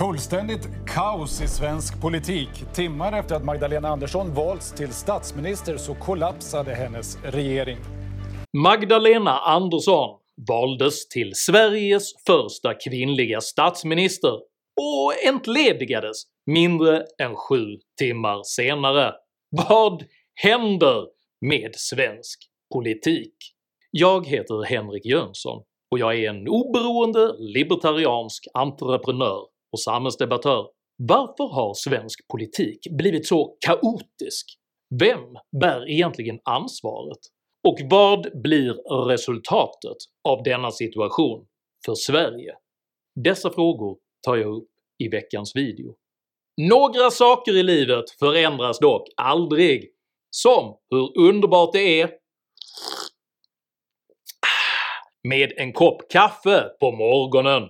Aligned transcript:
Fullständigt 0.00 0.68
kaos 0.86 1.42
i 1.42 1.48
svensk 1.48 2.00
politik. 2.00 2.48
Timmar 2.74 3.18
efter 3.18 3.34
att 3.34 3.44
Magdalena 3.44 3.88
Andersson 3.88 4.34
valts 4.34 4.72
till 4.72 4.92
statsminister 4.92 5.76
så 5.76 5.94
kollapsade 5.94 6.74
hennes 6.74 7.18
regering. 7.24 7.78
Magdalena 8.56 9.38
Andersson 9.38 10.18
valdes 10.48 11.08
till 11.08 11.32
Sveriges 11.34 12.24
första 12.26 12.74
kvinnliga 12.74 13.40
statsminister 13.40 14.32
och 14.80 15.26
entledigades 15.28 16.16
mindre 16.46 17.04
än 17.22 17.36
sju 17.36 17.66
timmar 17.98 18.42
senare. 18.44 19.14
Vad 19.50 20.04
händer 20.34 21.06
med 21.40 21.70
svensk 21.74 22.38
politik? 22.74 23.34
Jag 23.90 24.26
heter 24.26 24.64
Henrik 24.64 25.06
Jönsson 25.06 25.62
och 25.90 25.98
jag 25.98 26.18
är 26.18 26.30
en 26.30 26.48
oberoende 26.48 27.34
libertariansk 27.38 28.44
entreprenör 28.54 29.59
och 29.72 29.80
samhällsdebattör. 29.80 30.66
Varför 30.96 31.44
har 31.54 31.74
svensk 31.74 32.28
politik 32.28 32.78
blivit 32.90 33.26
så 33.26 33.56
kaotisk? 33.66 34.46
Vem 35.00 35.36
bär 35.60 35.90
egentligen 35.90 36.38
ansvaret? 36.44 37.18
Och 37.68 37.78
vad 37.90 38.42
blir 38.42 39.04
resultatet 39.08 39.96
av 40.28 40.42
denna 40.42 40.70
situation 40.70 41.46
för 41.86 41.94
Sverige? 41.94 42.54
Dessa 43.24 43.50
frågor 43.50 43.98
tar 44.26 44.36
jag 44.36 44.56
upp 44.56 44.68
i 44.98 45.08
veckans 45.08 45.56
video. 45.56 45.94
Några 46.56 47.10
saker 47.10 47.56
i 47.56 47.62
livet 47.62 48.10
förändras 48.18 48.78
dock 48.78 49.08
aldrig, 49.16 49.90
som 50.30 50.76
hur 50.90 51.18
underbart 51.18 51.72
det 51.72 52.00
är 52.00 52.10
med 55.28 55.52
en 55.56 55.72
kopp 55.72 56.10
kaffe 56.10 56.70
på 56.80 56.92
morgonen. 56.92 57.68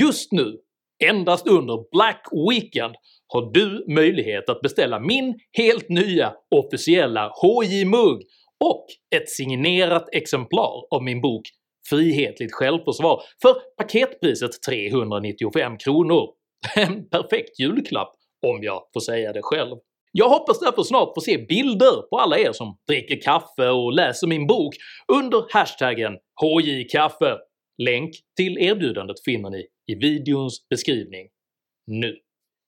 Just 0.00 0.32
nu, 0.32 0.60
endast 1.04 1.46
under 1.46 1.90
Black 1.92 2.26
Weekend, 2.50 2.94
har 3.26 3.52
du 3.52 3.84
möjlighet 3.94 4.50
att 4.50 4.60
beställa 4.60 5.00
min 5.00 5.34
helt 5.56 5.88
nya 5.88 6.32
officiella 6.54 7.32
HJ-mugg 7.42 8.22
och 8.64 8.86
ett 9.16 9.30
signerat 9.30 10.08
exemplar 10.12 10.84
av 10.90 11.02
min 11.02 11.20
bok 11.20 11.42
“Frihetligt 11.88 12.54
självförsvar” 12.54 13.22
för 13.42 13.54
paketpriset 13.76 14.62
395 14.68 15.78
kronor. 15.78 16.28
En 16.76 17.08
perfekt 17.08 17.60
julklapp 17.60 18.12
om 18.46 18.62
jag 18.62 18.82
får 18.94 19.00
säga 19.00 19.32
det 19.32 19.42
själv. 19.42 19.76
Jag 20.12 20.28
hoppas 20.28 20.60
därför 20.60 20.82
snart 20.82 21.14
få 21.14 21.20
se 21.20 21.38
bilder 21.38 22.08
på 22.10 22.18
alla 22.18 22.38
er 22.38 22.52
som 22.52 22.78
dricker 22.88 23.20
kaffe 23.22 23.68
och 23.68 23.92
läser 23.92 24.26
min 24.26 24.46
bok 24.46 24.74
under 25.12 25.44
hashtaggen 25.50 26.12
HJKaffe. 26.40 27.36
Länk 27.82 28.10
till 28.36 28.58
erbjudandet 28.58 29.24
finner 29.24 29.50
ni 29.50 29.66
i 29.90 29.94
videons 29.94 30.68
beskrivning 30.68 31.28
nu. 31.86 32.16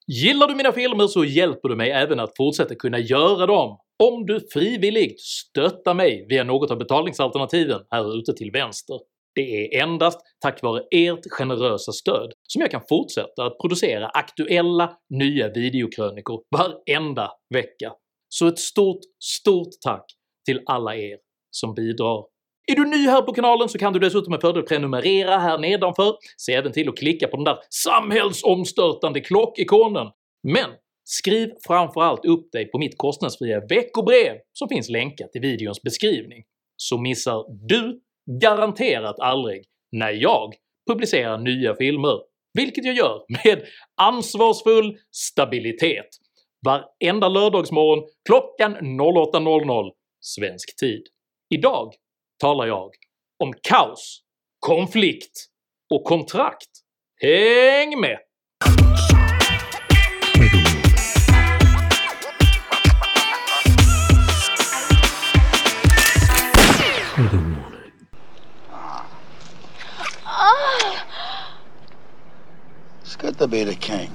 Gillar 0.06 0.48
du 0.48 0.54
mina 0.54 0.72
filmer 0.72 1.06
så 1.06 1.24
hjälper 1.24 1.68
du 1.68 1.76
mig 1.76 1.90
även 1.90 2.20
att 2.20 2.36
fortsätta 2.36 2.74
kunna 2.74 2.98
göra 2.98 3.46
dem 3.46 3.78
om 4.04 4.26
du 4.26 4.40
frivilligt 4.52 5.20
stöttar 5.20 5.94
mig 5.94 6.26
via 6.28 6.44
något 6.44 6.70
av 6.70 6.78
betalningsalternativen 6.78 7.80
här 7.90 8.18
ute 8.18 8.32
till 8.32 8.50
vänster. 8.50 9.00
Det 9.34 9.40
är 9.40 9.82
endast 9.82 10.20
tack 10.40 10.62
vare 10.62 10.82
ert 10.90 11.30
generösa 11.30 11.92
stöd 11.92 12.32
som 12.48 12.60
jag 12.60 12.70
kan 12.70 12.82
fortsätta 12.88 13.44
att 13.44 13.58
producera 13.58 14.08
aktuella 14.08 14.96
nya 15.10 15.48
videokrönikor 15.48 16.42
varenda 16.50 17.30
vecka. 17.54 17.92
Så 18.28 18.46
ett 18.46 18.58
stort, 18.58 19.00
stort 19.24 19.68
tack 19.84 20.04
till 20.46 20.60
alla 20.66 20.96
er 20.96 21.18
som 21.50 21.74
bidrar. 21.74 22.24
Är 22.66 22.74
du 22.76 22.84
ny 22.84 23.08
här 23.08 23.22
på 23.22 23.32
kanalen 23.32 23.68
så 23.68 23.78
kan 23.78 23.92
du 23.92 23.98
dessutom 23.98 24.30
med 24.30 24.40
fördel 24.40 24.62
prenumerera 24.62 25.38
här 25.38 25.58
nedanför, 25.58 26.16
se 26.36 26.52
även 26.52 26.72
till 26.72 26.88
att 26.88 26.96
klicka 26.96 27.28
på 27.28 27.36
den 27.36 27.44
där 27.44 27.58
samhällsomstörtande 27.70 29.20
klockikonen. 29.20 30.06
Men 30.42 30.70
skriv 31.04 31.50
framförallt 31.66 32.24
upp 32.24 32.52
dig 32.52 32.70
på 32.70 32.78
mitt 32.78 32.98
kostnadsfria 32.98 33.60
veckobrev 33.68 34.36
som 34.52 34.68
finns 34.68 34.88
länkat 34.88 35.30
i 35.34 35.38
videons 35.38 35.82
beskrivning, 35.82 36.44
så 36.76 36.98
missar 36.98 37.44
du 37.68 38.00
garanterat 38.40 39.20
aldrig 39.20 39.64
när 39.92 40.10
jag 40.10 40.54
publicerar 40.90 41.38
nya 41.38 41.74
filmer, 41.74 42.18
vilket 42.54 42.84
jag 42.84 42.94
gör 42.94 43.24
med 43.44 43.62
ansvarsfull 43.96 44.96
stabilitet 45.10 46.08
varenda 46.66 47.28
lördagsmorgon 47.28 48.04
klockan 48.28 48.76
08.00 48.76 49.90
svensk 50.20 50.76
tid. 50.76 51.02
Idag 51.54 51.94
talar 52.42 52.66
jag 52.66 52.90
om 53.38 53.52
kaos, 53.62 54.22
konflikt 54.58 55.46
och 55.90 56.04
kontrakt. 56.04 56.70
Häng 57.20 58.00
med! 58.00 58.18
It's 73.02 73.16
good 73.16 73.38
to 73.38 73.46
be 73.46 73.64
the 73.64 73.74
king. 73.74 74.10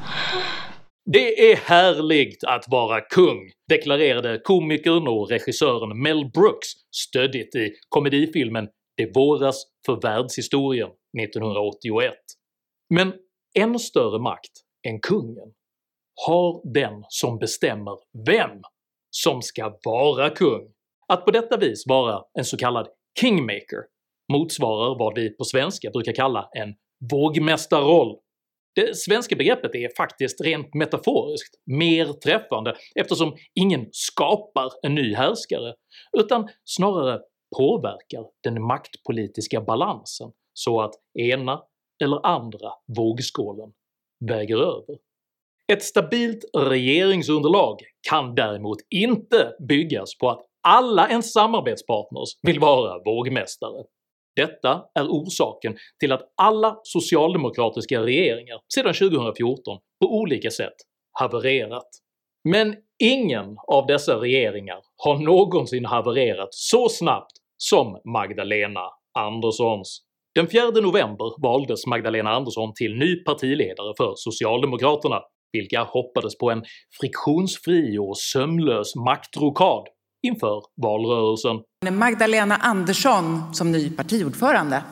Det 1.12 1.52
är 1.52 1.56
härligt 1.56 2.44
att 2.44 2.66
vara 2.68 3.02
kung, 3.02 3.52
deklarerade 3.70 4.42
komikern 4.44 5.08
och 5.08 5.30
regissören 5.30 6.02
Mel 6.02 6.32
Brooks 6.34 6.68
stöddigt 6.96 7.56
i 7.56 7.74
komedifilmen 7.90 8.70
“Det 8.98 9.16
våras 9.16 9.64
för 9.86 10.02
världshistorien” 10.02 10.90
1981. 11.24 12.14
Men 12.90 13.14
än 13.60 13.80
större 13.80 14.20
makt 14.20 14.52
än 14.88 15.00
kungen 15.00 15.54
har 16.26 16.74
den 16.74 17.04
som 17.10 17.40
bestämmer 17.40 17.98
vem 18.26 18.62
som 19.10 19.42
ska 19.42 19.78
vara 19.84 20.30
kung. 20.30 20.74
Att 21.08 21.26
på 21.26 21.32
detta 21.32 21.58
vis 21.58 21.88
vara 21.88 22.24
en 22.40 22.46
så 22.46 22.58
kallad 22.58 22.88
“kingmaker” 23.20 23.84
motsvarar 24.34 25.00
vad 25.00 25.16
vi 25.16 25.38
på 25.38 25.44
svenska 25.44 25.90
brukar 25.90 26.14
kalla 26.14 26.50
en 26.52 26.76
vågmästarroll 27.12 28.18
det 28.78 28.98
svenska 28.98 29.36
begreppet 29.36 29.76
är 29.76 29.90
faktiskt 29.98 30.42
rent 30.42 30.74
metaforiskt 30.74 31.56
mer 31.66 32.06
träffande 32.06 32.76
eftersom 32.96 33.36
ingen 33.54 33.88
skapar 33.92 34.72
en 34.82 34.96
ny 34.96 35.16
härskare, 35.16 35.74
utan 36.18 36.48
snarare 36.66 37.20
påverkar 37.58 38.26
den 38.44 38.64
maktpolitiska 38.64 39.62
balansen 39.62 40.32
så 40.54 40.82
att 40.82 40.94
ena 41.20 41.62
eller 42.04 42.26
andra 42.26 42.72
vågskålen 42.98 43.72
väger 44.30 44.58
över. 44.58 44.98
Ett 45.72 45.84
stabilt 45.84 46.46
regeringsunderlag 46.58 47.78
kan 48.10 48.36
däremot 48.36 48.78
inte 48.90 49.54
byggas 49.68 50.18
på 50.18 50.30
att 50.30 50.46
alla 50.68 51.10
ens 51.10 51.34
samarbetspartners 51.34 52.30
vill 52.42 52.60
vara 52.60 53.04
vågmästare. 53.06 53.84
Detta 54.38 54.84
är 55.00 55.08
orsaken 55.08 55.76
till 56.00 56.12
att 56.12 56.22
alla 56.42 56.80
socialdemokratiska 56.84 58.02
regeringar 58.02 58.60
sedan 58.74 58.94
2014 58.94 59.80
på 60.02 60.20
olika 60.20 60.52
sätt 60.52 60.76
havererat. 61.20 61.88
Men 62.50 62.76
ingen 63.04 63.56
av 63.68 63.88
dessa 63.88 64.16
regeringar 64.16 64.80
har 65.04 65.18
någonsin 65.18 65.86
havererat 65.86 66.50
så 66.52 66.90
snabbt 66.90 67.32
som 67.58 68.02
Magdalena 68.14 68.90
Anderssons. 69.20 70.02
Den 70.36 70.48
4 70.48 70.62
november 70.82 71.42
valdes 71.42 71.88
Magdalena 71.88 72.30
Andersson 72.30 72.74
till 72.74 72.96
ny 72.96 73.16
partiledare 73.16 73.94
för 73.98 74.14
socialdemokraterna, 74.16 75.22
vilka 75.52 75.84
hoppades 75.84 76.38
på 76.38 76.52
en 76.52 76.64
friktionsfri 77.02 77.98
och 77.98 78.18
sömlös 78.18 78.96
maktrokad 78.96 79.84
inför 80.28 80.64
valrörelsen. 80.82 81.64
Magdalena 81.92 82.56
Andersson 82.56 83.54
som 83.54 83.72
ny 83.72 83.90
partiordförande. 83.90 84.84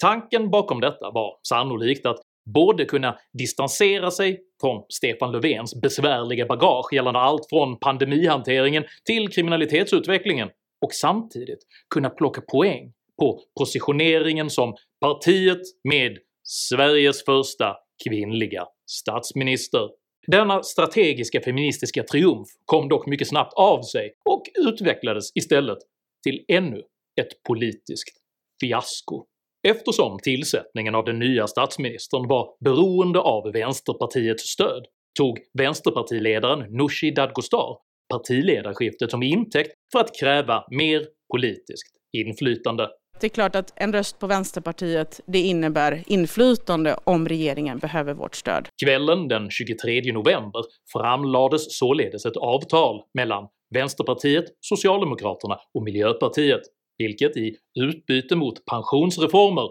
Tanken 0.00 0.50
bakom 0.50 0.80
detta 0.80 1.10
var 1.10 1.36
sannolikt 1.48 2.06
att 2.06 2.20
både 2.54 2.84
kunna 2.84 3.16
distansera 3.38 4.10
sig 4.10 4.40
från 4.60 4.84
Stefan 4.88 5.32
Löfvens 5.32 5.80
besvärliga 5.80 6.46
bagage 6.46 6.92
gällande 6.92 7.20
allt 7.20 7.48
från 7.48 7.78
pandemihanteringen 7.78 8.84
till 9.04 9.28
kriminalitetsutvecklingen 9.28 10.48
och 10.84 10.92
samtidigt 10.92 11.58
kunna 11.94 12.10
plocka 12.10 12.40
poäng 12.40 12.92
på 13.20 13.40
positioneringen 13.58 14.50
som 14.50 14.74
partiet 15.00 15.62
med 15.88 16.18
Sveriges 16.42 17.24
första 17.24 17.76
kvinnliga 18.08 18.64
statsminister. 18.90 19.88
Denna 20.26 20.62
strategiska 20.62 21.40
feministiska 21.40 22.02
triumf 22.02 22.48
kom 22.64 22.88
dock 22.88 23.06
mycket 23.06 23.28
snabbt 23.28 23.52
av 23.56 23.82
sig 23.82 24.14
och 24.24 24.42
utvecklades 24.68 25.36
istället 25.36 25.78
till 26.22 26.44
ännu 26.48 26.82
ett 27.20 27.42
politiskt 27.48 28.16
fiasko. 28.60 29.24
Eftersom 29.68 30.18
tillsättningen 30.22 30.94
av 30.94 31.04
den 31.04 31.18
nya 31.18 31.46
statsministern 31.46 32.28
var 32.28 32.64
beroende 32.64 33.18
av 33.18 33.52
vänsterpartiets 33.52 34.42
stöd 34.42 34.86
tog 35.18 35.38
vänsterpartiledaren 35.58 36.76
Nooshi 36.76 37.10
Dadgostar 37.10 37.76
partiledarskiftet 38.08 39.10
som 39.10 39.22
intäkt 39.22 39.70
för 39.92 39.98
att 39.98 40.14
kräva 40.20 40.64
mer 40.70 41.06
politiskt 41.32 41.94
inflytande. 42.12 42.88
Det 43.20 43.26
är 43.26 43.28
klart 43.28 43.56
att 43.56 43.72
en 43.76 43.92
röst 43.92 44.18
på 44.18 44.26
Vänsterpartiet 44.26 45.20
det 45.26 45.38
innebär 45.38 46.02
inflytande 46.06 46.96
om 47.04 47.28
regeringen 47.28 47.78
behöver 47.78 48.14
vårt 48.14 48.34
stöd. 48.34 48.68
Kvällen 48.84 49.28
den 49.28 49.50
23 49.50 50.12
november 50.12 50.62
framlades 50.92 51.78
således 51.78 52.26
ett 52.26 52.36
avtal 52.36 53.02
mellan 53.14 53.48
Vänsterpartiet, 53.74 54.44
Socialdemokraterna 54.60 55.58
och 55.74 55.82
Miljöpartiet, 55.82 56.60
vilket 56.98 57.36
i 57.36 57.56
utbyte 57.80 58.36
mot 58.36 58.64
pensionsreformer 58.64 59.70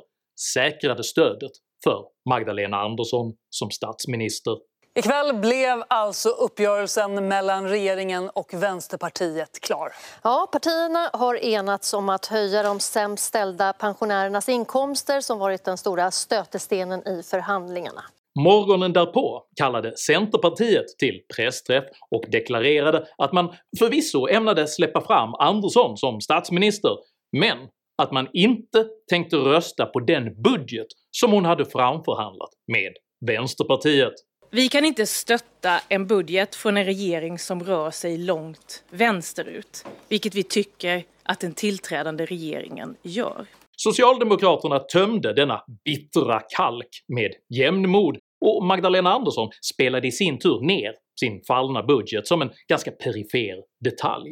säkrade 0.54 1.04
stödet 1.04 1.52
för 1.84 2.04
Magdalena 2.30 2.78
Andersson 2.78 3.34
som 3.50 3.72
statsminister. 3.72 4.58
Ikväll 4.96 5.34
blev 5.34 5.84
alltså 5.88 6.30
uppgörelsen 6.30 7.28
mellan 7.28 7.70
regeringen 7.70 8.30
och 8.30 8.54
Vänsterpartiet 8.54 9.60
klar. 9.62 9.92
Ja, 10.24 10.50
partierna 10.52 11.10
har 11.14 11.36
enats 11.36 11.94
om 11.94 12.10
att 12.10 12.26
höja 12.26 12.64
de 12.64 12.80
sämst 12.80 13.24
ställda 13.24 13.74
pensionärernas 13.74 14.50
inkomster 14.50 15.22
som 15.22 15.40
varit 15.40 15.66
den 15.66 15.78
stora 15.78 16.12
stötestenen 16.12 17.08
i 17.08 17.24
förhandlingarna. 17.24 18.04
Morgonen 18.40 18.94
därpå 18.94 19.44
kallade 19.56 19.98
Centerpartiet 19.98 20.86
till 21.00 21.22
pressträff 21.36 21.84
och 22.12 22.24
deklarerade 22.32 23.08
att 23.18 23.34
man 23.34 23.54
förvisso 23.80 24.28
ämnade 24.28 24.68
släppa 24.68 25.02
fram 25.02 25.34
Andersson 25.34 25.98
som 25.98 26.22
statsminister, 26.22 26.92
men 27.38 27.58
att 27.98 28.12
man 28.12 28.28
inte 28.34 28.86
tänkte 29.10 29.36
rösta 29.36 29.86
på 29.86 30.00
den 30.00 30.42
budget 30.42 30.88
som 31.12 31.32
hon 31.32 31.46
hade 31.46 31.66
framförhandlat 31.66 32.50
med 32.68 32.94
Vänsterpartiet. 33.26 34.14
Vi 34.56 34.70
kan 34.70 34.86
inte 34.86 35.06
stötta 35.06 35.80
en 35.90 36.08
budget 36.08 36.56
från 36.56 36.78
en 36.78 36.86
regering 36.86 37.40
som 37.40 37.64
rör 37.64 37.92
sig 37.92 38.18
långt 38.18 38.84
vänsterut, 38.90 39.86
vilket 40.10 40.36
vi 40.36 40.44
tycker 40.44 41.04
att 41.24 41.40
den 41.40 41.54
tillträdande 41.54 42.26
regeringen 42.26 42.96
gör. 43.02 43.46
Socialdemokraterna 43.78 44.80
tömde 44.80 45.34
denna 45.34 45.64
bittra 45.86 46.42
kalk 46.58 47.04
med 47.08 47.32
jämnmod 47.50 48.18
och 48.44 48.64
Magdalena 48.64 49.14
Andersson 49.14 49.50
spelade 49.74 50.08
i 50.08 50.12
sin 50.12 50.40
tur 50.40 50.62
ner 50.62 50.94
sin 51.20 51.42
fallna 51.48 51.84
budget 51.84 52.28
som 52.28 52.42
en 52.42 52.50
ganska 52.68 52.92
perifer 52.92 53.56
detalj. 53.84 54.30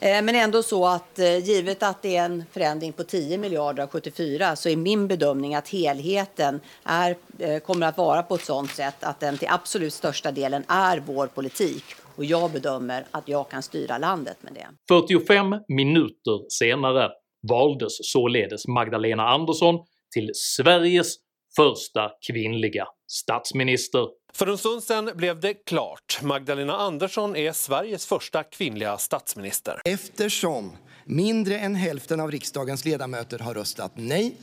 Eh, 0.00 0.22
men 0.22 0.34
ändå 0.34 0.62
så 0.62 0.86
att 0.86 1.18
eh, 1.18 1.38
givet 1.38 1.82
att 1.82 2.02
det 2.02 2.16
är 2.16 2.24
en 2.24 2.44
förändring 2.52 2.92
på 2.92 3.04
10 3.04 3.38
miljarder 3.38 3.82
av 3.82 3.88
74 3.88 4.56
så 4.56 4.68
är 4.68 4.76
min 4.76 5.08
bedömning 5.08 5.54
att 5.54 5.68
helheten 5.68 6.60
är, 6.84 7.16
eh, 7.38 7.58
kommer 7.58 7.86
att 7.86 7.98
vara 7.98 8.22
på 8.22 8.34
ett 8.34 8.44
sådant 8.44 8.70
sätt 8.70 8.96
att 9.00 9.20
den 9.20 9.38
till 9.38 9.48
absolut 9.50 9.92
största 9.92 10.32
delen 10.32 10.64
är 10.68 11.02
vår 11.06 11.26
politik 11.26 11.84
och 12.16 12.24
jag 12.24 12.52
bedömer 12.52 13.04
att 13.10 13.28
jag 13.28 13.48
kan 13.48 13.62
styra 13.62 13.98
landet 13.98 14.36
med 14.40 14.52
det. 14.52 14.66
45 14.88 15.46
minuter 15.68 16.50
senare 16.50 17.10
valdes 17.48 17.92
således 18.12 18.68
Magdalena 18.68 19.22
Andersson 19.22 19.74
till 20.14 20.30
Sveriges 20.34 21.16
första 21.56 22.10
kvinnliga 22.30 22.86
statsminister. 23.08 24.06
För 24.32 24.46
en 24.46 24.58
stund 24.58 24.82
sedan 24.82 25.10
blev 25.14 25.40
det 25.40 25.54
klart. 25.54 26.18
Magdalena 26.22 26.76
Andersson 26.76 27.36
är 27.36 27.52
Sveriges 27.52 28.06
första 28.06 28.42
kvinnliga 28.42 28.96
statsminister. 28.98 29.80
Eftersom 29.84 30.72
mindre 31.04 31.58
än 31.58 31.74
hälften 31.74 32.20
av 32.20 32.30
riksdagens 32.30 32.84
ledamöter 32.84 33.38
har 33.38 33.54
röstat 33.54 33.92
nej 33.94 34.36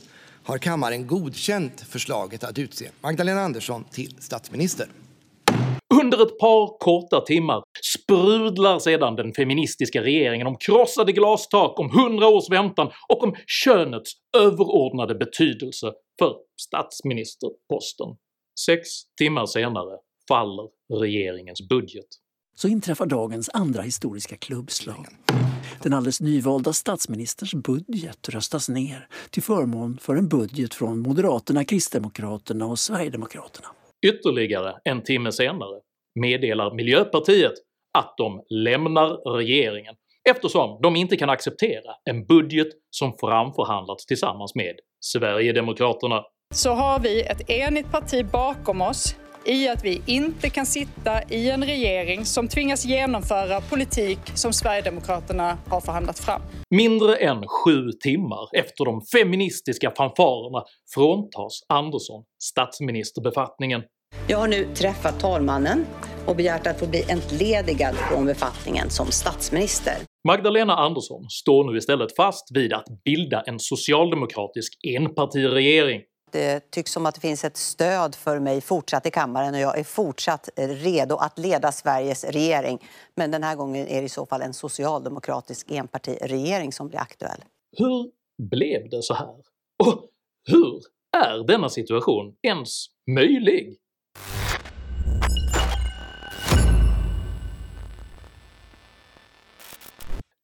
har 0.44 0.58
kammaren 0.58 1.06
godkänt 1.06 1.80
förslaget 1.80 2.44
att 2.44 2.58
utse 2.58 2.90
Magdalena 3.00 3.40
Andersson 3.40 3.84
till 3.84 4.16
statsminister. 4.18 4.88
Under 6.02 6.22
ett 6.22 6.38
par 6.38 6.78
korta 6.78 7.20
timmar 7.20 7.62
sprudlar 7.82 8.78
sedan 8.78 9.16
den 9.16 9.32
feministiska 9.32 10.02
regeringen 10.02 10.46
om 10.46 10.56
krossade 10.56 11.12
glastak, 11.12 11.78
om 11.80 11.90
hundra 11.90 12.28
års 12.28 12.50
väntan 12.50 12.90
och 13.08 13.22
om 13.22 13.34
könets 13.46 14.12
överordnade 14.36 15.14
betydelse 15.14 15.92
för 16.18 16.34
statsministerposten. 16.60 18.08
Sex 18.60 18.88
timmar 19.18 19.46
senare 19.46 19.96
faller 20.28 20.68
regeringens 21.00 21.68
budget. 21.68 22.06
Så 22.54 22.68
inträffar 22.68 23.06
dagens 23.06 23.50
andra 23.54 23.82
historiska 23.82 24.36
klubbslag. 24.36 25.06
Den 25.82 25.92
alldeles 25.92 26.20
nyvalda 26.20 26.72
statsministerns 26.72 27.54
budget 27.54 28.28
röstas 28.28 28.68
ner 28.68 29.08
till 29.30 29.42
förmån 29.42 29.98
för 30.00 30.16
en 30.16 30.28
budget 30.28 30.74
från 30.74 30.98
Moderaterna, 30.98 31.64
Kristdemokraterna 31.64 32.66
och 32.66 32.78
Sverigedemokraterna. 32.78 33.68
Ytterligare 34.06 34.74
en 34.84 35.02
timme 35.02 35.32
senare 35.32 35.80
meddelar 36.20 36.74
Miljöpartiet 36.74 37.52
att 37.98 38.14
de 38.16 38.42
lämnar 38.50 39.36
regeringen 39.36 39.94
eftersom 40.30 40.80
de 40.82 40.96
inte 40.96 41.16
kan 41.16 41.30
acceptera 41.30 41.94
en 42.04 42.26
budget 42.26 42.68
som 42.90 43.12
framförhandlats 43.20 44.06
tillsammans 44.06 44.54
med 44.54 44.74
Sverigedemokraterna. 45.00 46.24
Så 46.54 46.70
har 46.70 47.00
vi 47.00 47.22
ett 47.22 47.50
enigt 47.50 47.90
parti 47.90 48.26
bakom 48.32 48.80
oss 48.80 49.14
i 49.44 49.68
att 49.68 49.84
vi 49.84 50.02
inte 50.06 50.50
kan 50.50 50.66
sitta 50.66 51.22
i 51.28 51.50
en 51.50 51.64
regering 51.64 52.24
som 52.24 52.48
tvingas 52.48 52.84
genomföra 52.84 53.60
politik 53.60 54.18
som 54.34 54.52
Sverigedemokraterna 54.52 55.58
har 55.68 55.80
förhandlat 55.80 56.18
fram. 56.18 56.42
Mindre 56.70 57.16
än 57.16 57.46
sju 57.46 57.90
timmar 58.04 58.48
efter 58.52 58.84
de 58.84 59.00
feministiska 59.12 59.90
fanfarerna 59.90 60.64
fråntas 60.94 61.60
Andersson 61.68 62.24
statsministerbefattningen. 62.42 63.82
Jag 64.28 64.38
har 64.38 64.48
nu 64.48 64.74
träffat 64.74 65.20
talmannen 65.20 65.86
och 66.26 66.36
begärt 66.36 66.66
att 66.66 66.78
få 66.78 66.86
bli 66.86 67.04
entledigad 67.08 67.94
från 67.94 68.26
befattningen 68.26 68.90
som 68.90 69.06
statsminister. 69.06 69.94
Magdalena 70.28 70.76
Andersson 70.76 71.26
står 71.30 71.72
nu 71.72 71.78
istället 71.78 72.16
fast 72.16 72.56
vid 72.56 72.72
att 72.72 72.86
bilda 73.04 73.42
en 73.46 73.58
socialdemokratisk 73.58 74.72
enpartiregering. 74.98 76.00
Det 76.36 76.70
tycks 76.70 76.92
som 76.92 77.06
att 77.06 77.14
det 77.14 77.20
finns 77.20 77.44
ett 77.44 77.56
stöd 77.56 78.14
för 78.14 78.40
mig 78.40 78.60
fortsatt 78.60 79.06
i 79.06 79.10
kammaren 79.10 79.54
och 79.54 79.60
jag 79.60 79.78
är 79.78 79.84
fortsatt 79.84 80.48
eh, 80.56 80.68
redo 80.68 81.16
att 81.16 81.38
leda 81.38 81.72
Sveriges 81.72 82.24
regering. 82.24 82.78
Men 83.14 83.30
den 83.30 83.42
här 83.42 83.56
gången 83.56 83.86
är 83.86 84.00
det 84.00 84.06
i 84.06 84.08
så 84.08 84.26
fall 84.26 84.42
en 84.42 84.54
socialdemokratisk 84.54 85.70
enpartiregering 85.70 86.72
som 86.72 86.88
blir 86.88 86.98
aktuell. 86.98 87.40
Hur 87.76 88.10
blev 88.50 88.90
det 88.90 89.02
så 89.02 89.14
här? 89.14 89.34
Och 89.84 90.10
hur 90.48 90.80
är 91.24 91.46
denna 91.46 91.68
situation 91.68 92.34
ens 92.42 92.86
möjlig? 93.10 93.76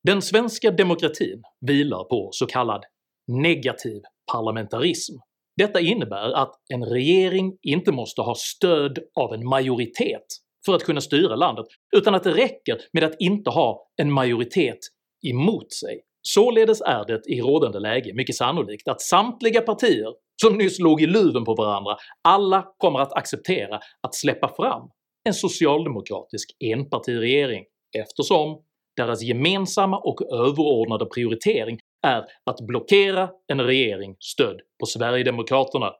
Den 0.02 0.22
svenska 0.22 0.70
demokratin 0.70 1.42
vilar 1.60 2.04
på 2.04 2.28
så 2.32 2.46
kallad 2.46 2.84
negativ 3.26 4.02
parlamentarism. 4.32 5.14
Detta 5.56 5.80
innebär 5.80 6.32
att 6.32 6.54
en 6.74 6.84
regering 6.84 7.58
inte 7.62 7.92
måste 7.92 8.22
ha 8.22 8.34
stöd 8.34 8.98
av 9.14 9.34
en 9.34 9.48
majoritet 9.48 10.26
för 10.66 10.74
att 10.74 10.84
kunna 10.84 11.00
styra 11.00 11.36
landet, 11.36 11.66
utan 11.96 12.14
att 12.14 12.24
det 12.24 12.32
räcker 12.32 12.78
med 12.92 13.04
att 13.04 13.16
inte 13.18 13.50
ha 13.50 13.88
en 13.96 14.12
majoritet 14.12 14.78
emot 15.26 15.72
sig. 15.72 16.00
Således 16.22 16.80
är 16.80 17.04
det 17.06 17.22
i 17.26 17.40
rådande 17.40 17.78
läge 17.78 18.14
mycket 18.14 18.36
sannolikt 18.36 18.88
att 18.88 19.00
samtliga 19.00 19.60
partier 19.60 20.12
som 20.42 20.58
nyss 20.58 20.78
låg 20.78 21.02
i 21.02 21.06
luven 21.06 21.44
på 21.44 21.54
varandra 21.54 21.96
alla 22.28 22.66
kommer 22.78 22.98
att 22.98 23.12
acceptera 23.12 23.80
att 24.00 24.14
släppa 24.14 24.48
fram 24.48 24.88
en 25.24 25.34
socialdemokratisk 25.34 26.48
enpartiregering 26.64 27.64
eftersom 27.98 28.62
deras 28.96 29.22
gemensamma 29.22 29.98
och 29.98 30.22
överordnade 30.22 31.06
prioritering 31.06 31.78
är 32.02 32.24
att 32.46 32.66
blockera 32.66 33.30
en 33.52 33.60
regering 33.60 34.16
stödd 34.18 34.60
på 34.80 34.86
Sverigedemokraterna 34.86 35.92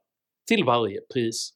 till 0.48 0.64
varje 0.64 1.00
pris. 1.14 1.50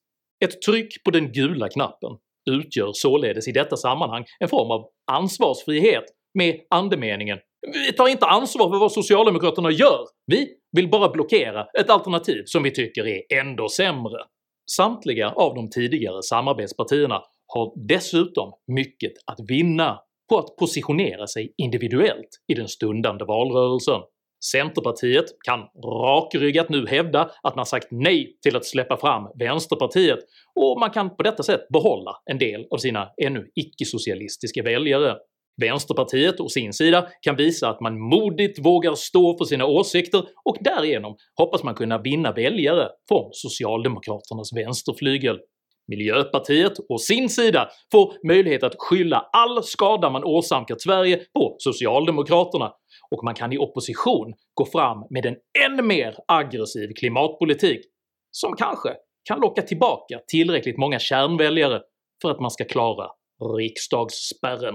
Ett 0.45 0.63
tryck 0.63 1.05
på 1.05 1.11
den 1.11 1.33
gula 1.33 1.69
knappen 1.69 2.11
utgör 2.51 2.91
således 2.93 3.49
i 3.49 3.53
detta 3.53 3.77
sammanhang 3.77 4.25
en 4.41 4.49
form 4.49 4.71
av 4.71 4.89
ansvarsfrihet 5.13 6.05
med 6.35 6.61
andemeningen 6.71 7.39
“Vi 7.73 7.93
tar 7.93 8.09
inte 8.09 8.27
ansvar 8.27 8.71
för 8.71 8.79
vad 8.79 8.93
socialdemokraterna 8.93 9.71
gör, 9.71 10.07
vi 10.27 10.49
vill 10.73 10.91
bara 10.91 11.09
blockera 11.09 11.67
ett 11.79 11.91
alternativ 11.91 12.43
som 12.47 12.63
vi 12.63 12.71
tycker 12.71 13.07
är 13.07 13.39
ändå 13.41 13.69
sämre”. 13.69 14.19
Samtliga 14.71 15.31
av 15.31 15.55
de 15.55 15.71
tidigare 15.71 16.23
samarbetspartierna 16.23 17.23
har 17.47 17.73
dessutom 17.89 18.53
mycket 18.67 19.13
att 19.27 19.41
vinna 19.49 20.01
på 20.29 20.39
att 20.39 20.57
positionera 20.57 21.27
sig 21.27 21.55
individuellt 21.57 22.29
i 22.47 22.55
den 22.55 22.69
stundande 22.69 23.25
valrörelsen. 23.25 24.01
Centerpartiet 24.53 25.25
kan 25.45 25.61
rakryggat 25.85 26.69
nu 26.69 26.87
hävda 26.87 27.31
att 27.43 27.57
man 27.57 27.67
sagt 27.67 27.89
nej 27.91 28.37
till 28.43 28.57
att 28.57 28.65
släppa 28.65 28.97
fram 28.97 29.29
Vänsterpartiet 29.39 30.19
och 30.55 30.81
man 30.81 30.91
kan 30.91 31.17
på 31.17 31.23
detta 31.23 31.43
sätt 31.43 31.69
behålla 31.69 32.13
en 32.31 32.39
del 32.39 32.67
av 32.71 32.77
sina 32.79 33.09
ännu 33.23 33.47
icke-socialistiska 33.55 34.63
väljare. 34.63 35.17
Vänsterpartiet 35.61 36.41
å 36.41 36.49
sin 36.49 36.73
sida 36.73 37.09
kan 37.21 37.37
visa 37.37 37.69
att 37.69 37.81
man 37.81 38.01
modigt 38.01 38.59
vågar 38.59 38.95
stå 38.95 39.39
för 39.39 39.45
sina 39.45 39.67
åsikter 39.67 40.25
och 40.45 40.57
därigenom 40.61 41.17
hoppas 41.39 41.63
man 41.63 41.75
kunna 41.75 41.99
vinna 41.99 42.33
väljare 42.33 42.89
från 43.09 43.29
socialdemokraternas 43.33 44.53
vänsterflygel. 44.57 45.39
Miljöpartiet 45.89 46.73
å 46.89 46.99
sin 46.99 47.29
sida 47.29 47.69
får 47.93 48.27
möjlighet 48.27 48.63
att 48.63 48.75
skylla 48.79 49.29
all 49.33 49.63
skada 49.63 50.11
man 50.11 50.25
åsamkat 50.25 50.81
Sverige 50.81 51.17
på 51.35 51.57
socialdemokraterna 51.59 52.73
och 53.11 53.25
man 53.25 53.35
kan 53.35 53.53
i 53.53 53.59
opposition 53.59 54.35
gå 54.55 54.65
fram 54.65 54.99
med 55.11 55.27
en 55.27 55.37
än 55.67 55.87
mer 55.87 56.15
aggressiv 56.29 56.89
klimatpolitik 56.99 57.81
som 58.31 58.57
kanske 58.57 58.95
kan 59.29 59.41
locka 59.41 59.63
tillbaka 59.63 60.21
tillräckligt 60.29 60.79
många 60.79 60.99
kärnväljare 60.99 61.81
för 62.23 62.31
att 62.31 62.41
man 62.41 62.51
ska 62.51 62.65
klara 62.65 63.11
riksdagsspärren. 63.59 64.75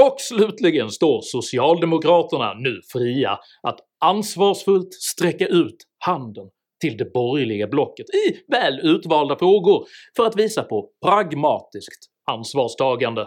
Och 0.00 0.20
slutligen 0.20 0.90
står 0.90 1.20
socialdemokraterna 1.22 2.54
nu 2.54 2.80
fria 2.92 3.38
att 3.62 3.78
ansvarsfullt 4.04 4.94
sträcka 4.94 5.46
ut 5.46 5.76
handen 5.98 6.44
till 6.80 6.96
det 6.96 7.12
borgerliga 7.12 7.66
blocket 7.66 8.06
i 8.10 8.52
väl 8.52 8.80
utvalda 8.82 9.38
frågor 9.38 9.86
för 10.16 10.26
att 10.26 10.36
visa 10.36 10.62
på 10.62 10.90
pragmatiskt 11.06 12.06
ansvarstagande. 12.30 13.26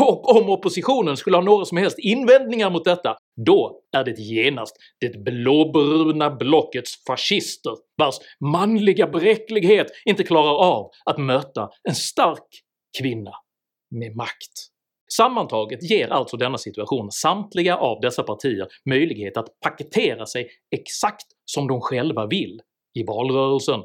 Och 0.00 0.36
om 0.36 0.50
oppositionen 0.50 1.16
skulle 1.16 1.36
ha 1.36 1.44
några 1.44 1.64
som 1.64 1.78
helst 1.78 1.98
invändningar 1.98 2.70
mot 2.70 2.84
detta, 2.84 3.16
då 3.46 3.80
är 3.96 4.04
det 4.04 4.18
genast 4.18 4.76
det 5.00 5.24
blåbruna 5.24 6.30
blockets 6.30 7.04
fascister 7.06 7.72
vars 7.96 8.14
manliga 8.40 9.06
bräcklighet 9.06 9.86
inte 10.04 10.24
klarar 10.24 10.54
av 10.54 10.90
att 11.04 11.18
möta 11.18 11.68
en 11.88 11.94
stark 11.94 12.62
kvinna 12.98 13.32
med 13.90 14.16
makt. 14.16 14.52
Sammantaget 15.16 15.90
ger 15.90 16.08
alltså 16.08 16.36
denna 16.36 16.58
situation 16.58 17.10
samtliga 17.10 17.76
av 17.76 18.00
dessa 18.00 18.22
partier 18.22 18.66
möjlighet 18.84 19.36
att 19.36 19.60
paketera 19.60 20.26
sig 20.26 20.50
exakt 20.76 21.26
som 21.44 21.68
de 21.68 21.80
själva 21.80 22.26
vill 22.26 22.60
i 22.94 23.04
valrörelsen, 23.04 23.80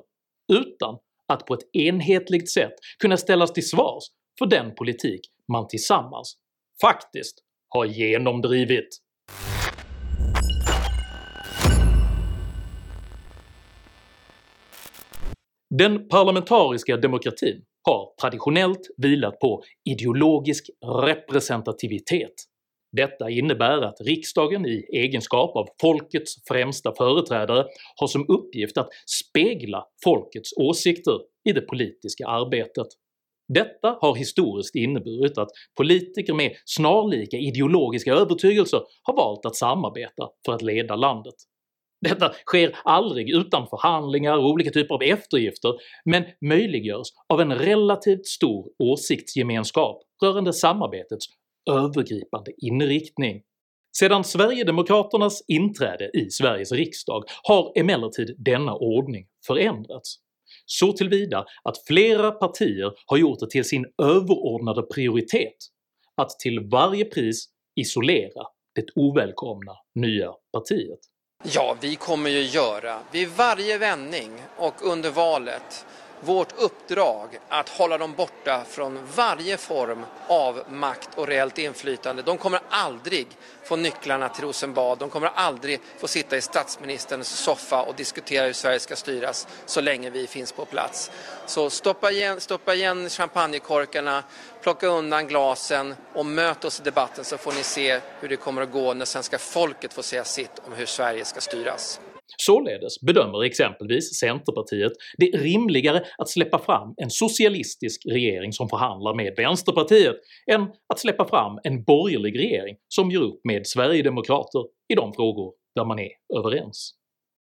utan 0.53 0.97
att 1.27 1.45
på 1.45 1.53
ett 1.53 1.75
enhetligt 1.75 2.51
sätt 2.51 2.73
kunna 2.99 3.17
ställas 3.17 3.53
till 3.53 3.69
svars 3.69 4.03
för 4.39 4.45
den 4.45 4.75
politik 4.75 5.21
man 5.47 5.67
tillsammans 5.67 6.37
faktiskt 6.81 7.39
har 7.69 7.85
genomdrivit. 7.85 9.02
Den 15.77 16.07
parlamentariska 16.07 16.97
demokratin 16.97 17.61
har 17.83 18.13
traditionellt 18.21 18.81
vilat 18.97 19.39
på 19.39 19.63
ideologisk 19.89 20.69
representativitet. 21.05 22.33
Detta 22.91 23.29
innebär 23.29 23.81
att 23.81 24.01
riksdagen 24.01 24.65
i 24.65 24.85
egenskap 24.93 25.55
av 25.55 25.67
folkets 25.81 26.35
främsta 26.47 26.93
företrädare 26.97 27.65
har 27.99 28.07
som 28.07 28.25
uppgift 28.29 28.77
att 28.77 28.89
spegla 29.19 29.85
folkets 30.03 30.53
åsikter 30.57 31.19
i 31.49 31.51
det 31.51 31.61
politiska 31.61 32.27
arbetet. 32.27 32.87
Detta 33.53 33.97
har 34.01 34.15
historiskt 34.15 34.75
inneburit 34.75 35.37
att 35.37 35.49
politiker 35.77 36.33
med 36.33 36.51
snarlika 36.65 37.37
ideologiska 37.37 38.13
övertygelser 38.13 38.81
har 39.03 39.15
valt 39.15 39.45
att 39.45 39.55
samarbeta 39.55 40.29
för 40.45 40.53
att 40.53 40.61
leda 40.61 40.95
landet. 40.95 41.35
Detta 42.03 42.33
sker 42.45 42.75
aldrig 42.83 43.29
utan 43.29 43.67
förhandlingar 43.67 44.37
och 44.37 44.49
olika 44.49 44.71
typer 44.71 44.95
av 44.95 45.03
eftergifter, 45.03 45.73
men 46.05 46.23
möjliggörs 46.41 47.07
av 47.29 47.41
en 47.41 47.55
relativt 47.55 48.25
stor 48.25 48.67
åsiktsgemenskap 48.79 50.01
rörande 50.23 50.53
samarbetets 50.53 51.25
övergripande 51.71 52.51
inriktning. 52.57 53.41
Sedan 53.97 54.23
Sverigedemokraternas 54.23 55.43
inträde 55.47 56.09
i 56.13 56.29
Sveriges 56.29 56.71
riksdag 56.71 57.23
har 57.43 57.71
emellertid 57.75 58.35
denna 58.37 58.75
ordning 58.75 59.25
förändrats, 59.47 60.15
så 60.65 60.93
tillvida 60.93 61.45
att 61.63 61.85
flera 61.87 62.31
partier 62.31 62.91
har 63.05 63.17
gjort 63.17 63.39
det 63.39 63.49
till 63.49 63.63
sin 63.63 63.85
överordnade 64.03 64.81
prioritet 64.81 65.57
att 66.17 66.29
till 66.29 66.59
varje 66.59 67.05
pris 67.05 67.45
isolera 67.75 68.43
det 68.75 68.85
ovälkomna 68.95 69.73
nya 69.95 70.31
partiet. 70.53 70.99
Ja, 71.45 71.75
vi 71.79 71.95
kommer 71.95 72.29
ju 72.29 72.41
göra. 72.41 72.99
Vid 73.11 73.29
varje 73.29 73.77
vändning 73.77 74.31
och 74.57 74.75
under 74.81 75.09
valet 75.09 75.85
vårt 76.25 76.59
uppdrag 76.59 77.39
att 77.49 77.69
hålla 77.69 77.97
dem 77.97 78.13
borta 78.13 78.63
från 78.69 78.99
varje 79.15 79.57
form 79.57 80.05
av 80.27 80.63
makt 80.69 81.09
och 81.15 81.27
reellt 81.27 81.57
inflytande. 81.57 82.21
De 82.21 82.37
kommer 82.37 82.59
aldrig 82.69 83.27
få 83.63 83.75
nycklarna 83.75 84.29
till 84.29 84.43
Rosenbad, 84.43 84.97
de 84.97 85.09
kommer 85.09 85.27
aldrig 85.27 85.79
få 85.99 86.07
sitta 86.07 86.37
i 86.37 86.41
statsministerns 86.41 87.27
soffa 87.27 87.81
och 87.81 87.95
diskutera 87.95 88.45
hur 88.45 88.53
Sverige 88.53 88.79
ska 88.79 88.95
styras 88.95 89.47
så 89.65 89.81
länge 89.81 90.09
vi 90.09 90.27
finns 90.27 90.51
på 90.51 90.65
plats. 90.65 91.11
Så 91.45 91.69
stoppa 91.69 92.11
igen, 92.11 92.41
stoppa 92.41 92.73
igen 92.73 93.09
champagnekorkarna, 93.09 94.23
plocka 94.61 94.87
undan 94.87 95.27
glasen 95.27 95.95
och 96.13 96.25
möt 96.25 96.65
oss 96.65 96.79
i 96.79 96.83
debatten 96.83 97.25
så 97.25 97.37
får 97.37 97.51
ni 97.51 97.63
se 97.63 97.99
hur 98.19 98.29
det 98.29 98.35
kommer 98.35 98.61
att 98.61 98.71
gå 98.71 98.93
när 98.93 99.05
svenska 99.05 99.37
folket 99.37 99.93
får 99.93 100.01
säga 100.01 100.23
sitt 100.23 100.61
om 100.67 100.73
hur 100.73 100.85
Sverige 100.85 101.25
ska 101.25 101.41
styras. 101.41 101.99
Således 102.37 103.01
bedömer 103.01 103.43
exempelvis 103.43 104.19
Centerpartiet 104.19 104.91
det 105.17 105.25
rimligare 105.25 106.03
att 106.17 106.29
släppa 106.29 106.59
fram 106.59 106.93
en 106.97 107.09
socialistisk 107.09 108.05
regering 108.05 108.53
som 108.53 108.69
förhandlar 108.69 109.15
med 109.15 109.33
Vänsterpartiet 109.37 110.15
än 110.51 110.61
att 110.61 110.99
släppa 110.99 111.25
fram 111.25 111.59
en 111.63 111.83
borgerlig 111.83 112.39
regering 112.39 112.75
som 112.87 113.11
gör 113.11 113.21
upp 113.21 113.39
med 113.43 113.67
Sverigedemokrater 113.67 114.63
i 114.93 114.95
de 114.95 115.13
frågor 115.13 115.53
där 115.75 115.85
man 115.85 115.99
är 115.99 116.11
överens. 116.37 116.93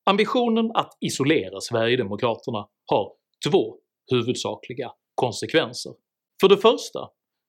Ambitionen 0.05 0.71
att 0.73 0.97
isolera 1.01 1.61
Sverigedemokraterna 1.61 2.67
har 2.85 3.11
två 3.49 3.75
huvudsakliga 4.11 4.91
konsekvenser. 5.15 5.93
För 6.41 6.49
det 6.49 6.57
första 6.57 6.99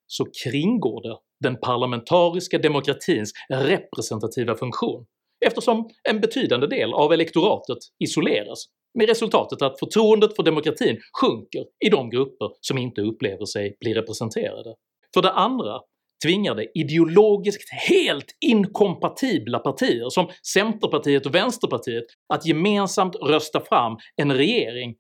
så 0.07 0.27
kringgår 0.45 1.03
det 1.03 1.19
den 1.41 1.57
parlamentariska 1.61 2.59
demokratins 2.59 3.33
representativa 3.51 4.57
funktion 4.57 5.07
eftersom 5.47 5.89
en 6.09 6.21
betydande 6.21 6.67
del 6.67 6.93
av 6.93 7.13
elektoratet 7.13 7.79
isoleras 8.05 8.65
med 8.99 9.09
resultatet 9.09 9.63
att 9.63 9.79
förtroendet 9.79 10.37
för 10.37 10.43
demokratin 10.43 11.01
sjunker 11.21 11.65
i 11.87 11.89
de 11.89 12.11
grupper 12.11 12.51
som 12.61 12.79
inte 12.79 13.01
upplever 13.01 13.45
sig 13.45 13.77
bli 13.81 13.95
representerade. 13.95 14.75
För 15.15 15.23
det 15.23 15.31
andra 15.31 15.81
tvingar 16.25 16.55
det 16.55 16.67
ideologiskt 16.75 17.71
helt 17.89 18.37
inkompatibla 18.47 19.59
partier 19.59 20.11
som 20.11 20.29
Centerpartiet 20.55 21.27
och 21.27 21.35
Vänsterpartiet 21.35 22.05
att 22.35 22.47
gemensamt 22.47 23.17
rösta 23.17 23.61
fram 23.61 23.97
en 24.17 24.33
regering 24.33 24.95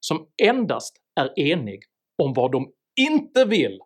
som 0.00 0.26
endast 0.42 0.96
är 1.20 1.40
enig 1.40 1.80
om 2.22 2.32
vad 2.32 2.52
de 2.52 2.72
inte 3.00 3.44
vill 3.44 3.78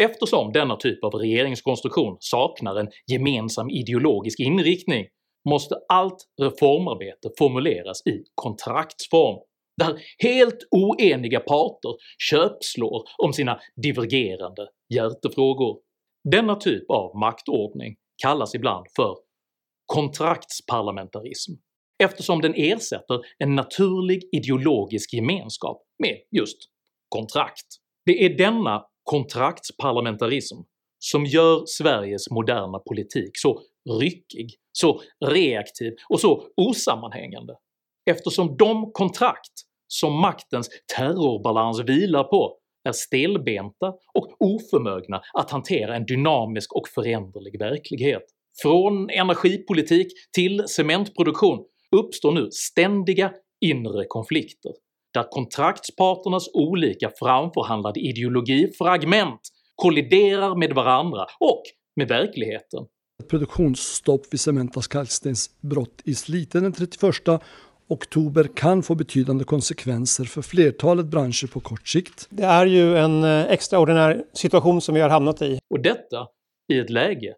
eftersom 0.00 0.52
denna 0.52 0.76
typ 0.76 1.04
av 1.04 1.12
regeringskonstruktion 1.12 2.16
saknar 2.20 2.76
en 2.76 2.88
gemensam 3.12 3.70
ideologisk 3.70 4.40
inriktning 4.40 5.06
måste 5.48 5.74
allt 5.88 6.18
reformarbete 6.42 7.30
formuleras 7.38 8.06
i 8.06 8.24
kontraktsform, 8.34 9.38
där 9.76 10.00
helt 10.18 10.58
oeniga 10.70 11.40
parter 11.40 11.94
köpslår 12.30 13.02
om 13.18 13.32
sina 13.32 13.60
divergerande 13.82 14.68
hjärtefrågor. 14.94 15.78
Denna 16.30 16.54
typ 16.54 16.90
av 16.90 17.16
maktordning 17.16 17.96
kallas 18.22 18.54
ibland 18.54 18.86
för 18.96 19.16
kontraktsparlamentarism 19.86 21.52
eftersom 22.02 22.40
den 22.40 22.54
ersätter 22.56 23.20
en 23.38 23.54
naturlig 23.54 24.22
ideologisk 24.32 25.12
gemenskap 25.12 25.82
med 25.98 26.16
just 26.30 26.58
kontrakt. 27.08 27.66
Det 28.06 28.24
är 28.24 28.38
denna 28.38 28.84
kontraktsparlamentarism 29.02 30.56
som 30.98 31.24
gör 31.24 31.62
Sveriges 31.66 32.30
moderna 32.30 32.78
politik 32.78 33.30
så 33.34 33.62
ryckig, 34.00 34.54
så 34.78 35.00
reaktiv 35.26 35.92
och 36.08 36.20
så 36.20 36.42
osammanhängande 36.56 37.54
eftersom 38.10 38.56
de 38.56 38.92
kontrakt 38.92 39.52
som 39.88 40.20
maktens 40.20 40.68
terrorbalans 40.96 41.80
vilar 41.80 42.24
på 42.24 42.58
är 42.88 42.92
stelbenta 42.92 43.88
och 44.14 44.36
oförmögna 44.40 45.22
att 45.34 45.50
hantera 45.50 45.96
en 45.96 46.06
dynamisk 46.06 46.72
och 46.72 46.88
föränderlig 46.88 47.58
verklighet. 47.58 48.22
Från 48.62 49.10
energipolitik 49.10 50.12
till 50.34 50.64
cementproduktion 50.68 51.64
uppstår 51.96 52.32
nu 52.32 52.48
ständiga 52.50 53.32
inre 53.60 54.04
konflikter 54.04 54.72
där 55.14 55.30
kontraktsparternas 55.30 56.50
olika 56.54 57.10
framförhandlade 57.18 58.00
ideologifragment 58.00 59.40
kolliderar 59.74 60.56
med 60.56 60.72
varandra 60.72 61.26
och 61.40 61.62
med 61.96 62.08
verkligheten. 62.08 62.86
Produktionsstopp 63.28 64.32
vid 64.32 64.40
Cementas 64.40 64.88
kalkstensbrott 64.88 66.00
i 66.04 66.14
Slite 66.14 66.60
den 66.60 66.72
31 66.72 67.42
oktober 67.88 68.48
kan 68.54 68.82
få 68.82 68.94
betydande 68.94 69.44
konsekvenser 69.44 70.24
för 70.24 70.42
flertalet 70.42 71.06
branscher 71.06 71.46
på 71.46 71.60
kort 71.60 71.88
sikt. 71.88 72.26
Det 72.30 72.42
är 72.42 72.66
ju 72.66 72.96
en 72.96 73.24
eh, 73.24 73.44
extraordinär 73.44 74.24
situation 74.32 74.80
som 74.80 74.94
vi 74.94 75.00
har 75.00 75.08
hamnat 75.08 75.42
i. 75.42 75.58
Och 75.70 75.82
detta 75.82 76.26
i 76.72 76.78
ett 76.78 76.90
läge 76.90 77.34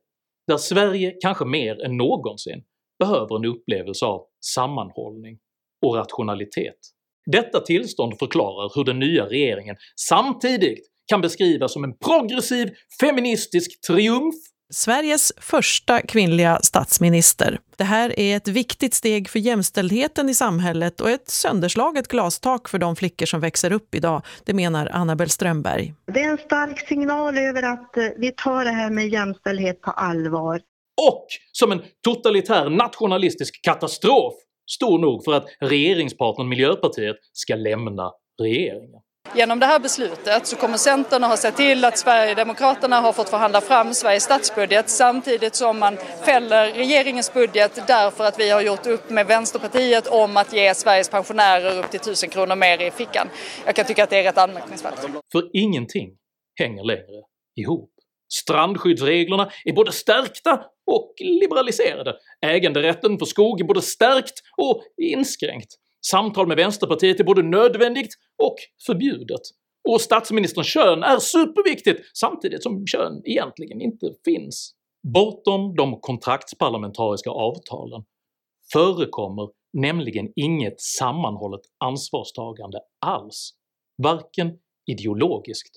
där 0.47 0.57
Sverige 0.57 1.15
kanske 1.21 1.45
mer 1.45 1.85
än 1.85 1.97
någonsin 1.97 2.63
behöver 2.99 3.37
en 3.37 3.45
upplevelse 3.45 4.07
av 4.07 4.25
sammanhållning 4.55 5.39
och 5.87 5.95
rationalitet. 5.95 6.79
Detta 7.27 7.61
tillstånd 7.61 8.19
förklarar 8.19 8.73
hur 8.75 8.85
den 8.85 8.99
nya 8.99 9.27
regeringen 9.27 9.77
samtidigt 9.97 10.89
kan 11.07 11.21
beskrivas 11.21 11.73
som 11.73 11.85
en 11.85 11.99
progressiv 11.99 12.71
feministisk 13.01 13.81
triumf 13.87 14.35
Sveriges 14.71 15.33
första 15.37 16.01
kvinnliga 16.03 16.59
statsminister. 16.63 17.61
Det 17.77 17.85
här 17.85 18.21
är 18.21 18.37
ett 18.37 18.49
viktigt 18.49 18.95
steg 18.95 19.29
för 19.29 19.39
jämställdheten 19.39 20.29
i 20.29 20.35
samhället 20.35 21.01
och 21.01 21.11
ett 21.11 21.29
sönderslaget 21.29 22.09
glastak 22.09 22.69
för 22.69 22.79
de 22.79 22.97
flickor 22.97 23.27
som 23.27 23.41
växer 23.41 23.73
upp 23.73 23.95
idag, 23.95 24.23
det 24.45 24.55
menar 24.55 24.87
Annabel 24.93 25.31
Strömberg. 25.31 25.95
Det 26.13 26.21
är 26.21 26.31
en 26.31 26.39
stark 26.39 26.89
signal 26.89 27.39
över 27.39 27.63
att 27.63 27.97
eh, 27.97 28.05
vi 28.19 28.33
tar 28.37 28.65
det 28.65 28.71
här 28.71 28.91
med 28.91 29.09
jämställdhet 29.09 29.81
på 29.81 29.91
allvar. 29.91 30.61
Och 31.13 31.27
som 31.53 31.73
en 31.73 31.83
totalitär 32.05 32.71
nationalistisk 32.71 33.65
katastrof 33.65 34.35
stor 34.71 34.99
nog 34.99 35.25
för 35.25 35.33
att 35.33 35.47
regeringspartnern 35.61 36.49
Miljöpartiet 36.49 37.17
ska 37.33 37.55
lämna 37.55 38.13
regeringen. 38.43 39.01
Genom 39.35 39.59
det 39.59 39.67
här 39.67 39.79
beslutet 39.79 40.47
så 40.47 40.57
kommer 40.57 40.77
Centern 40.77 41.25
att 41.25 41.31
ha 41.31 41.37
sett 41.37 41.57
till 41.57 41.85
att 41.85 41.99
Sverigedemokraterna 41.99 43.01
har 43.01 43.13
fått 43.13 43.29
förhandla 43.29 43.61
fram 43.61 43.95
Sveriges 43.95 44.23
statsbudget 44.23 44.91
samtidigt 44.91 45.55
som 45.55 45.79
man 45.79 45.97
fäller 46.25 46.73
regeringens 46.73 47.35
budget 47.35 47.87
därför 47.87 48.25
att 48.25 48.39
vi 48.41 48.51
har 48.51 48.61
gjort 48.61 48.87
upp 48.87 49.11
med 49.11 49.27
Vänsterpartiet 49.27 50.07
om 50.07 50.37
att 50.37 50.53
ge 50.53 50.75
Sveriges 50.75 51.09
pensionärer 51.09 51.79
upp 51.79 51.91
till 51.91 52.01
1000 52.01 52.31
kronor 52.31 52.57
mer 52.57 52.83
i 52.83 52.91
fickan. 52.91 53.29
Jag 53.67 53.77
kan 53.77 53.85
tycka 53.85 54.05
att 54.05 54.11
det 54.11 54.19
är 54.19 54.23
rätt 54.23 54.39
anmärkningsvärt. 54.39 54.95
För 55.33 55.51
ingenting 55.53 56.11
hänger 56.59 56.85
längre 56.85 57.23
ihop. 57.57 57.91
Strandskyddsreglerna 58.33 59.51
är 59.65 59.73
både 59.73 59.93
stärkta 59.93 60.61
och 60.87 61.15
liberaliserade. 61.19 62.15
Äganderätten 62.47 63.19
för 63.19 63.27
skog 63.27 63.61
är 63.61 63.65
både 63.65 63.83
stärkt 63.83 64.35
och 64.57 64.83
inskränkt. 65.03 65.75
Samtal 66.07 66.47
med 66.47 66.57
Vänsterpartiet 66.57 67.21
är 67.21 67.25
både 67.25 67.43
nödvändigt 67.43 68.15
och 68.43 68.57
förbjudet. 68.87 69.41
Och 69.89 70.01
statsministerns 70.01 70.67
kön 70.67 71.03
är 71.03 71.19
superviktigt 71.19 72.01
samtidigt 72.15 72.63
som 72.63 72.87
kön 72.87 73.23
egentligen 73.25 73.81
inte 73.81 74.15
finns. 74.25 74.75
Bortom 75.15 75.77
de 75.77 76.01
kontraktsparlamentariska 76.01 77.31
avtalen 77.31 78.05
förekommer 78.73 79.49
nämligen 79.73 80.33
inget 80.37 80.81
sammanhållet 80.81 81.61
ansvarstagande 81.85 82.79
alls, 83.07 83.51
varken 84.03 84.59
ideologiskt, 84.91 85.77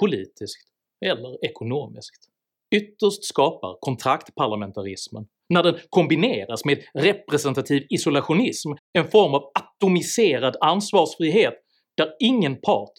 politiskt 0.00 0.68
eller 1.06 1.44
ekonomiskt. 1.44 2.28
Ytterst 2.74 3.24
skapar 3.24 3.76
kontraktparlamentarismen, 3.80 5.26
när 5.48 5.62
den 5.62 5.78
kombineras 5.90 6.64
med 6.64 6.82
representativ 6.94 7.86
isolationism, 7.90 8.70
en 8.92 9.10
form 9.10 9.34
av 9.34 9.50
atomiserad 9.54 10.56
ansvarsfrihet 10.60 11.54
där 12.00 12.14
ingen 12.18 12.60
part 12.60 12.92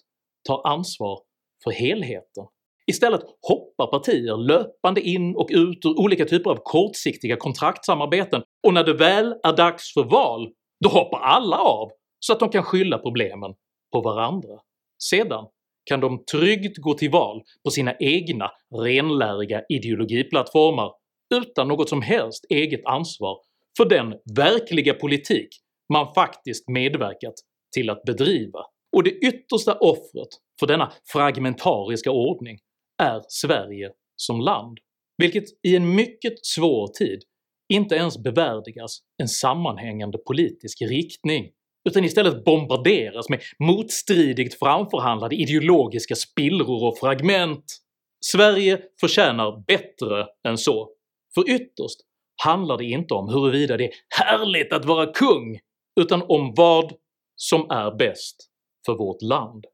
tar 0.48 0.68
ansvar 0.68 1.20
för 1.64 1.72
helheten. 1.72 2.46
Istället 2.88 3.22
hoppar 3.48 3.88
partier 3.88 4.38
löpande 4.38 5.02
in 5.02 5.36
och 5.36 5.50
ut 5.52 5.86
ur 5.86 6.00
olika 6.00 6.26
typer 6.26 6.50
av 6.50 6.60
kortsiktiga 6.64 7.38
kontraktsamarbeten 7.38 8.44
och 8.68 8.74
när 8.74 8.84
det 8.84 8.94
väl 8.94 9.36
är 9.44 9.58
dags 9.58 9.94
för 9.94 10.04
val, 10.04 10.50
då 10.84 10.90
hoppar 10.90 11.20
alla 11.20 11.58
av 11.58 11.90
så 12.20 12.34
att 12.34 12.40
de 12.40 12.50
kan 12.50 12.64
skylla 12.64 12.98
problemen 12.98 13.54
på 13.94 14.02
varandra. 14.02 14.60
Sedan 15.04 15.46
kan 15.86 16.00
de 16.00 16.24
tryggt 16.32 16.78
gå 16.78 16.94
till 16.94 17.12
val 17.12 17.42
på 17.64 17.72
sina 17.72 17.96
egna 18.00 18.52
renläriga 18.76 19.62
ideologiplattformar 19.70 20.92
utan 21.36 21.68
något 21.68 21.90
som 21.90 22.02
helst 22.02 22.46
eget 22.50 22.86
ansvar 22.86 23.38
för 23.78 23.86
den 23.86 24.14
verkliga 24.36 24.94
politik 24.94 25.48
man 25.94 26.14
faktiskt 26.14 26.70
medverkat 26.70 27.34
till 27.74 27.90
att 27.90 28.04
bedriva. 28.04 28.60
Och 28.92 29.04
det 29.04 29.12
yttersta 29.12 29.74
offret 29.74 30.30
för 30.60 30.68
denna 30.68 30.92
fragmentariska 31.06 32.12
ordning 32.12 32.60
är 33.04 33.22
Sverige 33.28 33.92
som 34.16 34.42
land, 34.42 34.78
vilket 35.18 35.44
i 35.68 35.76
en 35.76 35.96
mycket 35.96 36.46
svår 36.46 36.88
tid 36.88 37.24
inte 37.74 37.96
ens 37.96 38.18
bevärdigas 38.18 39.00
en 39.22 39.28
sammanhängande 39.28 40.18
politisk 40.18 40.82
riktning 40.82 41.52
utan 41.90 42.06
istället 42.06 42.46
bombarderas 42.46 43.30
med 43.30 43.42
motstridigt 43.60 44.60
framförhandlade 44.60 45.36
ideologiska 45.36 46.16
spillror 46.16 46.84
och 46.84 46.98
fragment. 46.98 47.64
Sverige 48.26 48.82
förtjänar 49.00 49.64
bättre 49.68 50.28
än 50.48 50.58
så, 50.58 50.90
för 51.36 51.50
ytterst 51.50 52.00
handlar 52.44 52.78
det 52.78 52.86
inte 52.86 53.14
om 53.14 53.30
huruvida 53.30 53.78
det 53.78 53.86
är 53.86 53.94
härligt 54.10 54.74
att 54.74 54.86
vara 54.86 55.14
kung, 55.14 55.60
utan 56.02 56.24
om 56.28 56.54
vad 56.56 56.94
som 57.36 57.62
är 57.70 57.98
bäst 57.98 58.51
för 58.86 58.94
vårt 58.94 59.22
land. 59.22 59.66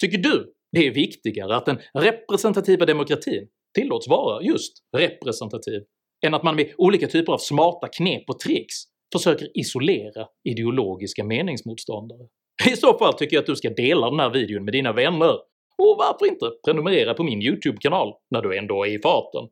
Tycker 0.00 0.18
du 0.18 0.52
det 0.72 0.86
är 0.86 0.90
viktigare 0.90 1.56
att 1.56 1.66
den 1.66 1.78
representativa 1.94 2.86
demokratin 2.86 3.48
tillåts 3.74 4.08
vara 4.08 4.42
just 4.42 4.72
representativ 4.96 5.82
än 6.26 6.34
att 6.34 6.42
man 6.42 6.56
med 6.56 6.72
olika 6.78 7.06
typer 7.06 7.32
av 7.32 7.38
smarta 7.38 7.88
knep 7.88 8.22
och 8.28 8.38
tricks 8.38 8.76
försöker 9.12 9.58
isolera 9.58 10.26
ideologiska 10.44 11.24
meningsmotståndare. 11.24 12.28
I 12.72 12.76
så 12.76 12.98
fall 12.98 13.14
tycker 13.14 13.36
jag 13.36 13.40
att 13.40 13.46
du 13.46 13.56
ska 13.56 13.70
dela 13.70 14.10
den 14.10 14.20
här 14.20 14.30
videon 14.30 14.64
med 14.64 14.74
dina 14.74 14.92
vänner, 14.92 15.34
och 15.78 15.96
varför 15.98 16.26
inte 16.26 16.50
prenumerera 16.64 17.14
på 17.14 17.22
min 17.22 17.42
YouTube-kanal 17.42 18.14
när 18.30 18.42
du 18.42 18.58
ändå 18.58 18.86
är 18.86 18.90
i 18.90 18.98
farten. 19.02 19.48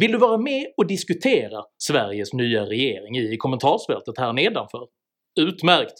Vill 0.00 0.12
du 0.12 0.18
vara 0.18 0.38
med 0.38 0.66
och 0.76 0.86
diskutera 0.86 1.64
Sveriges 1.78 2.32
nya 2.32 2.66
regering 2.66 3.16
i 3.16 3.36
kommentarsfältet 3.36 4.18
här 4.18 4.32
nedanför? 4.32 4.88
Utmärkt! 5.40 5.94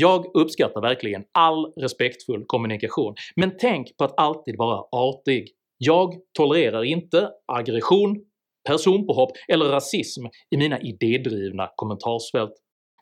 Jag 0.00 0.26
uppskattar 0.34 0.80
verkligen 0.80 1.24
all 1.38 1.72
respektfull 1.76 2.44
kommunikation, 2.46 3.14
men 3.36 3.52
tänk 3.58 3.96
på 3.96 4.04
att 4.04 4.20
alltid 4.20 4.56
vara 4.58 4.84
artig. 4.92 5.48
Jag 5.78 6.14
tolererar 6.36 6.84
inte 6.84 7.30
aggression, 7.52 8.20
personpåhopp 8.68 9.30
eller 9.48 9.64
rasism 9.64 10.26
i 10.50 10.56
mina 10.56 10.80
idédrivna 10.80 11.70
kommentarsfält. 11.76 12.52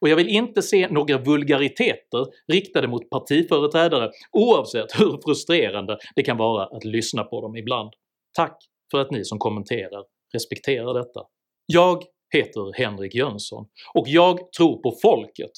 Och 0.01 0.09
jag 0.09 0.17
vill 0.17 0.29
inte 0.29 0.63
se 0.63 0.89
några 0.89 1.19
vulgariteter 1.19 2.27
riktade 2.53 2.89
mot 2.89 3.11
partiföreträdare 3.11 4.11
oavsett 4.33 5.01
hur 5.01 5.19
frustrerande 5.25 5.99
det 6.17 6.23
kan 6.23 6.37
vara 6.37 6.65
att 6.65 6.85
lyssna 6.85 7.25
på 7.25 7.41
dem 7.41 7.57
ibland. 7.57 7.91
Tack 8.37 8.59
för 8.91 9.01
att 9.01 9.11
ni 9.11 9.25
som 9.25 9.39
kommenterar 9.39 10.05
respekterar 10.35 10.95
detta. 10.95 11.21
Jag 11.67 12.03
heter 12.35 12.73
Henrik 12.79 13.15
Jönsson 13.15 13.67
och 13.95 14.09
jag 14.09 14.53
tror 14.53 14.83
på 14.83 14.95
folket 15.03 15.53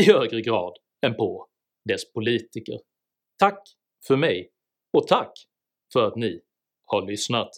i 0.00 0.02
högre 0.12 0.40
grad 0.40 0.72
än 1.06 1.14
på 1.14 1.48
dess 1.84 2.12
politiker. 2.12 2.80
Tack 3.38 3.58
för 4.06 4.16
mig 4.16 4.50
och 4.92 5.06
tack 5.06 5.32
för 5.92 6.06
att 6.06 6.16
ni 6.16 6.40
har 6.84 7.06
lyssnat. 7.06 7.50